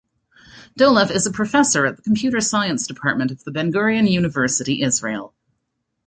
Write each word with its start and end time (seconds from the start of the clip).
Dolev 0.79 1.11
is 1.11 1.27
a 1.27 1.31
professor 1.31 1.85
at 1.85 1.95
the 1.95 2.01
Computer 2.01 2.41
Science 2.41 2.87
Department 2.87 3.29
of 3.29 3.43
the 3.43 3.51
Ben-Gurion 3.51 4.09
University, 4.09 4.81
Israel. 4.81 5.31